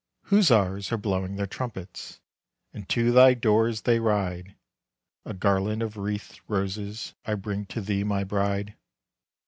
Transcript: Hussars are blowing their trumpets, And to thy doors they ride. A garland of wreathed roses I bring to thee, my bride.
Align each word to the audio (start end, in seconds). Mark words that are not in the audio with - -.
Hussars 0.23 0.91
are 0.91 0.97
blowing 0.97 1.35
their 1.35 1.45
trumpets, 1.45 2.21
And 2.73 2.89
to 2.89 3.11
thy 3.11 3.35
doors 3.35 3.81
they 3.81 3.99
ride. 3.99 4.55
A 5.25 5.35
garland 5.35 5.83
of 5.83 5.95
wreathed 5.95 6.39
roses 6.47 7.13
I 7.23 7.35
bring 7.35 7.67
to 7.67 7.81
thee, 7.81 8.03
my 8.03 8.23
bride. 8.23 8.73